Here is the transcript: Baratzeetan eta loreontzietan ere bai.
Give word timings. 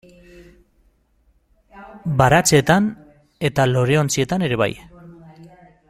Baratzeetan 2.23 2.87
eta 3.51 3.67
loreontzietan 3.75 4.49
ere 4.49 4.63
bai. 4.65 4.71